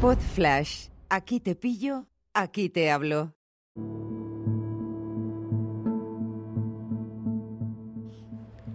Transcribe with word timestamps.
Pod 0.00 0.16
Flash. 0.16 0.86
Aquí 1.10 1.40
te 1.40 1.54
pillo, 1.54 2.06
aquí 2.32 2.70
te 2.70 2.90
hablo. 2.90 3.34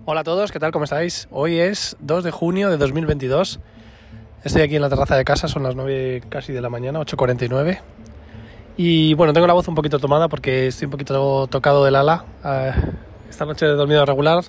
Hola 0.05 0.21
a 0.21 0.23
todos, 0.23 0.51
¿qué 0.51 0.59
tal? 0.59 0.71
¿Cómo 0.71 0.83
estáis? 0.83 1.27
Hoy 1.31 1.57
es 1.57 1.97
2 1.99 2.25
de 2.25 2.29
junio 2.29 2.69
de 2.69 2.77
2022. 2.77 3.59
Estoy 4.43 4.61
aquí 4.61 4.75
en 4.75 4.83
la 4.83 4.89
terraza 4.89 5.17
de 5.17 5.25
casa, 5.25 5.47
son 5.47 5.63
las 5.63 5.75
9 5.75 6.21
casi 6.29 6.53
de 6.53 6.61
la 6.61 6.69
mañana, 6.69 6.99
8.49. 6.99 7.79
Y 8.77 9.15
bueno, 9.15 9.33
tengo 9.33 9.47
la 9.47 9.53
voz 9.53 9.67
un 9.67 9.73
poquito 9.73 9.97
tomada 9.97 10.27
porque 10.27 10.67
estoy 10.67 10.85
un 10.85 10.91
poquito 10.91 11.47
tocado 11.47 11.83
del 11.85 11.95
ala. 11.95 12.23
Eh, 12.43 12.71
esta 13.31 13.45
noche 13.45 13.65
he 13.65 13.69
dormido 13.69 14.05
regular 14.05 14.43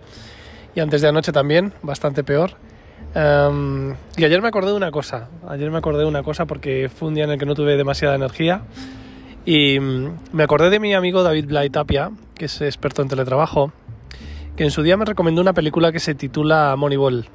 y 0.75 0.81
antes 0.81 1.01
de 1.01 1.09
anoche 1.09 1.33
también, 1.33 1.73
bastante 1.81 2.23
peor. 2.23 2.59
Em, 3.15 3.95
y 4.17 4.25
ayer 4.25 4.43
me 4.43 4.49
acordé 4.49 4.71
de 4.71 4.77
una 4.77 4.91
cosa, 4.91 5.29
ayer 5.49 5.71
me 5.71 5.79
acordé 5.79 6.01
de 6.01 6.05
una 6.05 6.23
cosa 6.23 6.45
porque 6.45 6.91
fue 6.95 7.09
un 7.09 7.15
día 7.15 7.25
en 7.25 7.30
el 7.30 7.39
que 7.39 7.47
no 7.47 7.55
tuve 7.55 7.77
demasiada 7.77 8.15
energía 8.15 8.62
y 9.47 9.79
mm, 9.80 10.19
me 10.33 10.43
acordé 10.43 10.70
de 10.70 10.80
mi 10.80 10.93
amigo 10.93 11.23
David 11.23 11.47
Blay 11.47 11.70
Tapia, 11.70 12.11
que 12.34 12.47
es 12.47 12.61
experto 12.61 13.01
en 13.01 13.09
teletrabajo, 13.09 13.73
que 14.56 14.65
en 14.65 14.70
su 14.70 14.83
día 14.83 14.97
me 14.97 15.05
recomendó 15.05 15.41
una 15.41 15.53
película 15.53 15.93
que 15.93 16.01
se 16.01 16.15
titula 16.15 16.75
Moneyball. 16.77 17.27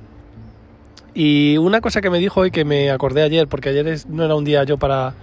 Y 1.13 1.57
una 1.57 1.81
cosa 1.81 2.01
que 2.01 2.09
me 2.09 2.19
dijo 2.19 2.45
y 2.45 2.51
que 2.51 2.65
me 2.65 2.91
acordé 2.91 3.23
ayer, 3.23 3.47
porque 3.47 3.69
ayer 3.69 3.97
no 4.07 4.25
era 4.25 4.35
un 4.35 4.43
día 4.43 4.63
yo 4.65 4.77
para, 4.77 5.13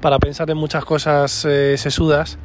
para 0.00 0.18
pensar 0.18 0.48
en 0.50 0.56
muchas 0.56 0.84
cosas 0.84 1.44
eh, 1.44 1.76
sesudas, 1.76 2.38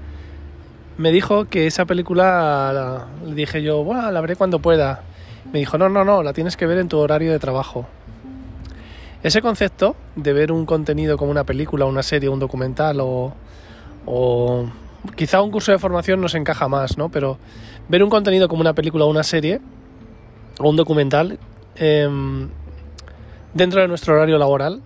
me 0.97 1.11
dijo 1.11 1.45
que 1.45 1.67
esa 1.67 1.85
película, 1.85 3.07
le 3.25 3.33
dije 3.35 3.61
yo, 3.61 3.83
bueno, 3.83 4.11
la 4.11 4.19
veré 4.19 4.35
cuando 4.35 4.59
pueda. 4.59 5.03
Me 5.51 5.59
dijo, 5.59 5.77
no, 5.77 5.89
no, 5.89 6.05
no, 6.05 6.23
la 6.23 6.33
tienes 6.33 6.57
que 6.57 6.65
ver 6.65 6.77
en 6.77 6.87
tu 6.87 6.97
horario 6.97 7.31
de 7.31 7.39
trabajo. 7.39 7.87
Ese 9.23 9.41
concepto 9.41 9.95
de 10.15 10.33
ver 10.33 10.51
un 10.51 10.65
contenido 10.65 11.17
como 11.17 11.31
una 11.31 11.43
película, 11.43 11.85
una 11.85 12.03
serie, 12.03 12.29
un 12.29 12.39
documental 12.39 12.99
o, 13.01 13.33
o 14.05 14.65
quizá 15.15 15.41
un 15.41 15.51
curso 15.51 15.71
de 15.71 15.79
formación 15.79 16.21
nos 16.21 16.35
encaja 16.35 16.67
más, 16.67 16.97
¿no? 16.97 17.09
Pero 17.09 17.37
ver 17.89 18.03
un 18.03 18.09
contenido 18.09 18.47
como 18.47 18.61
una 18.61 18.73
película 18.73 19.05
o 19.05 19.09
una 19.09 19.23
serie 19.23 19.59
o 20.59 20.69
un 20.69 20.75
documental 20.75 21.39
em, 21.75 22.49
dentro 23.53 23.81
de 23.81 23.87
nuestro 23.87 24.13
horario 24.13 24.37
laboral 24.37 24.81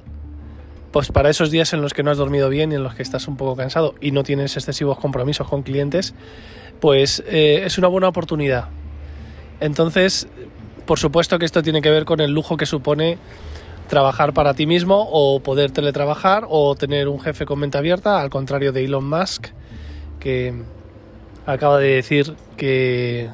pues 0.94 1.12
para 1.12 1.32
esos 1.32 1.50
días 1.50 1.74
en 1.74 1.82
los 1.82 1.92
que 1.94 2.04
no 2.04 2.12
has 2.12 2.20
dormido 2.20 2.50
bien 2.50 2.72
y 2.72 2.76
en 2.76 2.84
los 2.84 2.94
que 2.94 3.02
estás 3.02 3.28
un 3.28 3.36
poco 3.36 3.56
cansado 3.56 3.96
y 4.00 4.12
no 4.12 4.24
tienes 4.24 4.56
excesivos 4.56 5.00
compromisos 5.00 5.50
con 5.50 5.64
clientes, 5.64 6.14
pues 6.80 7.24
eh, 7.26 7.64
es 7.66 7.80
una 7.80 7.88
buena 7.88 8.08
oportunidad. 8.08 8.70
Entonces, 9.64 10.28
por 10.86 11.00
supuesto 11.00 11.40
que 11.40 11.46
esto 11.46 11.64
tiene 11.64 11.82
que 11.82 11.90
ver 11.90 12.04
con 12.04 12.20
el 12.20 12.32
lujo 12.32 12.58
que 12.58 12.66
supone 12.66 13.18
trabajar 13.88 14.34
para 14.34 14.54
ti 14.56 14.66
mismo 14.66 15.08
o 15.10 15.40
poder 15.40 15.72
teletrabajar 15.72 16.46
o 16.50 16.76
tener 16.76 17.08
un 17.08 17.22
jefe 17.22 17.46
con 17.46 17.60
mente 17.60 17.78
abierta, 17.78 18.20
al 18.20 18.30
contrario 18.30 18.74
de 18.74 18.84
Elon 18.84 19.10
Musk, 19.10 19.48
que 20.20 20.54
acaba 21.46 21.80
de 21.80 21.96
decir 21.96 22.36
que, 22.58 23.30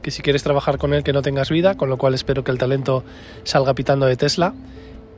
que 0.00 0.12
si 0.12 0.22
quieres 0.22 0.44
trabajar 0.44 0.78
con 0.78 0.94
él 0.94 1.02
que 1.02 1.12
no 1.12 1.22
tengas 1.22 1.50
vida, 1.50 1.76
con 1.76 1.90
lo 1.90 1.98
cual 1.98 2.14
espero 2.14 2.44
que 2.44 2.52
el 2.52 2.58
talento 2.58 3.02
salga 3.42 3.74
pitando 3.74 4.06
de 4.06 4.16
Tesla 4.16 4.54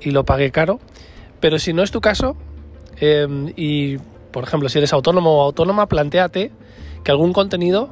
y 0.00 0.12
lo 0.12 0.24
pague 0.24 0.50
caro. 0.52 0.80
Pero 1.38 1.58
si 1.58 1.74
no 1.74 1.82
es 1.82 1.90
tu 1.90 2.00
caso, 2.00 2.34
em, 2.98 3.52
y 3.56 3.98
por 4.30 4.44
ejemplo, 4.44 4.70
si 4.70 4.78
eres 4.78 4.94
autónomo 4.94 5.36
o 5.36 5.42
autónoma, 5.42 5.86
planteate 5.86 6.50
que 7.04 7.10
algún 7.10 7.34
contenido 7.34 7.90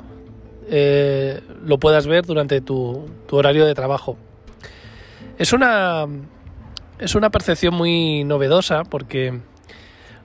eh, 0.71 1.41
lo 1.65 1.79
puedas 1.79 2.07
ver 2.07 2.25
durante 2.25 2.61
tu, 2.61 3.07
horario 3.31 3.67
de 3.67 3.75
trabajo. 3.75 4.17
Es 5.39 5.53
una, 5.53 6.07
es 6.99 7.15
una 7.15 7.31
percepción 7.31 7.75
muy 7.75 8.25
novedosa 8.25 8.85
porque 8.85 9.41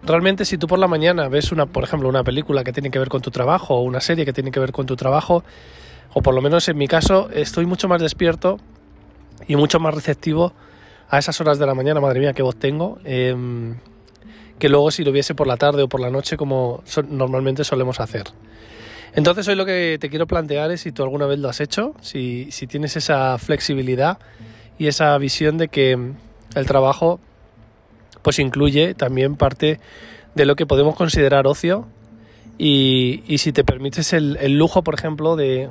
realmente 0.04 0.46
si 0.46 0.58
tú 0.58 0.68
por 0.68 0.80
la 0.80 0.88
mañana 0.88 1.28
ves 1.28 1.52
una, 1.52 1.66
por 1.66 1.84
ejemplo, 1.84 2.08
una 2.08 2.24
película 2.24 2.64
que 2.64 2.72
tiene 2.72 2.92
que 2.92 3.00
ver 3.00 3.10
con 3.10 3.22
tu 3.22 3.32
trabajo 3.32 3.76
o 3.76 3.82
una 3.82 4.02
serie 4.02 4.26
que 4.26 4.34
tiene 4.34 4.52
que 4.52 4.60
ver 4.60 4.72
con 4.72 4.86
tu 4.86 4.96
trabajo, 4.96 5.44
o 6.14 6.22
por 6.22 6.34
lo 6.34 6.42
menos 6.42 6.68
en 6.70 6.78
mi 6.78 6.88
caso, 6.88 7.30
estoy 7.32 7.66
mucho 7.66 7.88
más 7.88 8.02
despierto 8.02 8.58
y 9.48 9.56
mucho 9.56 9.80
más 9.80 9.94
receptivo 9.94 10.54
a 11.10 11.18
esas 11.18 11.40
horas 11.42 11.58
de 11.60 11.66
la 11.66 11.74
mañana, 11.74 12.00
madre 12.00 12.20
mía, 12.20 12.34
qué 12.34 12.44
voz 12.44 12.56
tengo, 12.56 13.00
em, 13.04 13.78
que 14.60 14.70
luego 14.70 14.92
si 14.92 15.04
lo 15.04 15.12
viese 15.12 15.34
por 15.34 15.48
la 15.48 15.58
tarde 15.58 15.84
o 15.84 15.90
por 15.90 16.00
la 16.00 16.12
noche 16.12 16.38
como 16.38 16.84
normalmente 17.10 17.64
solemos 17.64 18.00
hacer. 18.00 18.26
Entonces 19.14 19.48
hoy 19.48 19.56
lo 19.56 19.66
que 19.66 19.98
te 20.00 20.10
quiero 20.10 20.28
plantear 20.28 20.72
es 20.72 20.82
si 20.82 20.92
tú 20.92 21.04
alguna 21.04 21.26
vez 21.26 21.40
lo 21.40 21.50
has 21.50 21.60
hecho, 21.62 21.94
si, 22.02 22.50
tienes 22.68 22.96
esa 22.96 23.38
flexibilidad 23.38 24.20
y 24.78 24.88
esa 24.88 25.18
visión 25.18 25.58
de 25.58 25.68
que 25.68 25.98
el 26.56 26.66
trabajo 26.66 27.20
pues 28.22 28.40
incluye 28.40 28.94
también 28.94 29.36
parte 29.36 29.80
de 30.36 30.46
lo 30.46 30.56
que 30.56 30.66
podemos 30.66 30.96
considerar 30.96 31.48
ocio 31.48 31.88
y, 32.58 33.24
si 33.38 33.54
te 33.54 33.64
permites 33.64 34.14
el, 34.14 34.58
lujo, 34.58 34.84
por 34.84 34.94
ejemplo, 34.94 35.36
de 35.36 35.70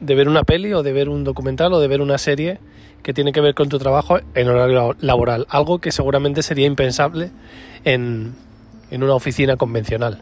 de 0.00 0.14
ver 0.14 0.28
una 0.28 0.44
peli 0.44 0.72
o 0.72 0.82
de 0.82 0.92
ver 0.92 1.08
un 1.08 1.24
documental 1.24 1.72
o 1.72 1.80
de 1.80 1.88
ver 1.88 2.00
una 2.00 2.18
serie 2.18 2.58
que 3.02 3.14
tiene 3.14 3.32
que 3.32 3.40
ver 3.40 3.54
con 3.54 3.68
tu 3.68 3.78
trabajo 3.78 4.18
en 4.34 4.48
horario 4.48 4.96
laboral, 5.00 5.46
algo 5.48 5.78
que 5.78 5.92
seguramente 5.92 6.42
sería 6.42 6.66
impensable 6.66 7.30
en, 7.84 8.34
en 8.90 9.02
una 9.02 9.14
oficina 9.14 9.56
convencional. 9.56 10.20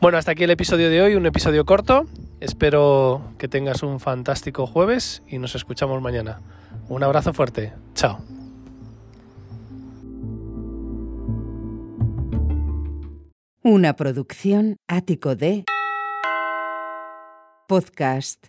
Bueno, 0.00 0.18
hasta 0.18 0.32
aquí 0.32 0.44
el 0.44 0.50
episodio 0.50 0.90
de 0.90 1.00
hoy, 1.00 1.14
un 1.14 1.26
episodio 1.26 1.64
corto. 1.64 2.06
Espero 2.40 3.22
que 3.38 3.46
tengas 3.46 3.84
un 3.84 4.00
fantástico 4.00 4.66
jueves 4.66 5.22
y 5.28 5.38
nos 5.38 5.54
escuchamos 5.54 6.02
mañana. 6.02 6.40
Un 6.88 7.04
abrazo 7.04 7.32
fuerte. 7.32 7.72
Chao. 7.94 8.18
Una 13.62 13.94
producción 13.94 14.76
ático 14.88 15.36
de 15.36 15.64
podcast 17.68 18.46